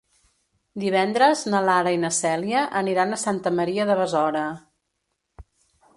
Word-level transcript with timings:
Divendres 0.83 1.43
na 1.53 1.59
Lara 1.67 1.93
i 1.97 1.99
na 2.05 2.11
Cèlia 2.21 2.65
aniran 2.81 3.13
a 3.13 3.21
Santa 3.27 3.55
Maria 3.61 3.87
de 3.91 3.99
Besora. 4.03 4.45